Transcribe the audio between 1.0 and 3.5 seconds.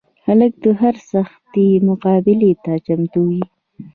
سختي مقابلې ته چمتو وي.